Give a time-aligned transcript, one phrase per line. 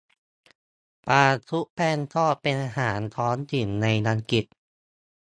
[1.05, 4.45] ปลาชุบแป้งทอดเป็นอาหารท้องถิ่นในอังกฤษ